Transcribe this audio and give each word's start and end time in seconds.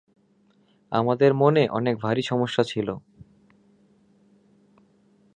আমাদের 0.91 1.31
মনে 1.33 1.63
অনেক 1.69 1.95
ভারী 1.97 2.21
সমস্যা 2.21 2.63
ছিল। 2.63 2.87